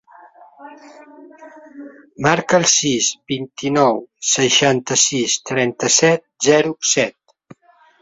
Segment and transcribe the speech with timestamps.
[2.27, 7.63] Marca el sis, vint-i-nou, seixanta-sis, trenta-set, zero, set.